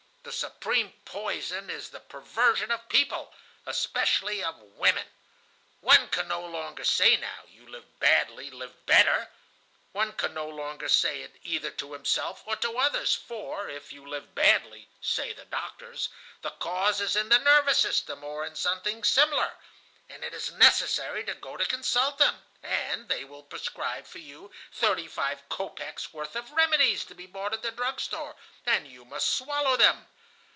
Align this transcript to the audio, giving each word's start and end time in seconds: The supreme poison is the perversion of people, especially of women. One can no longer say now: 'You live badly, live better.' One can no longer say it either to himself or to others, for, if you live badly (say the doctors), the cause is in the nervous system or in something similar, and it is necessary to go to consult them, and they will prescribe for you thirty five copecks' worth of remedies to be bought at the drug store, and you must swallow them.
The 0.23 0.31
supreme 0.31 0.93
poison 1.03 1.71
is 1.71 1.89
the 1.89 1.99
perversion 1.99 2.69
of 2.69 2.87
people, 2.89 3.33
especially 3.65 4.43
of 4.43 4.55
women. 4.61 5.05
One 5.81 6.09
can 6.09 6.27
no 6.27 6.45
longer 6.45 6.83
say 6.83 7.17
now: 7.17 7.43
'You 7.47 7.67
live 7.67 7.99
badly, 7.99 8.51
live 8.51 8.85
better.' 8.85 9.29
One 9.93 10.13
can 10.13 10.35
no 10.35 10.47
longer 10.47 10.87
say 10.89 11.23
it 11.23 11.37
either 11.43 11.71
to 11.71 11.93
himself 11.93 12.43
or 12.45 12.55
to 12.57 12.77
others, 12.77 13.15
for, 13.15 13.67
if 13.67 13.91
you 13.91 14.07
live 14.07 14.35
badly 14.35 14.89
(say 15.01 15.33
the 15.33 15.45
doctors), 15.45 16.09
the 16.43 16.51
cause 16.51 17.01
is 17.01 17.15
in 17.15 17.29
the 17.29 17.39
nervous 17.39 17.79
system 17.79 18.23
or 18.23 18.45
in 18.45 18.55
something 18.55 19.03
similar, 19.03 19.51
and 20.09 20.23
it 20.25 20.33
is 20.33 20.51
necessary 20.51 21.23
to 21.23 21.33
go 21.35 21.55
to 21.55 21.65
consult 21.65 22.17
them, 22.17 22.43
and 22.63 23.07
they 23.07 23.23
will 23.23 23.43
prescribe 23.43 24.05
for 24.05 24.19
you 24.19 24.51
thirty 24.73 25.07
five 25.07 25.41
copecks' 25.47 26.13
worth 26.13 26.35
of 26.35 26.51
remedies 26.51 27.05
to 27.05 27.15
be 27.15 27.25
bought 27.25 27.53
at 27.53 27.61
the 27.61 27.71
drug 27.71 27.99
store, 27.99 28.35
and 28.65 28.87
you 28.87 29.05
must 29.05 29.29
swallow 29.29 29.77
them. 29.77 30.07